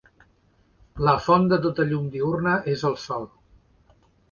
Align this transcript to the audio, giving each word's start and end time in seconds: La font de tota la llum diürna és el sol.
La 1.07 1.13
font 1.25 1.45
de 1.51 1.59
tota 1.67 1.85
la 1.85 1.91
llum 1.93 2.09
diürna 2.17 2.57
és 2.75 2.89
el 2.91 2.99
sol. 3.05 3.31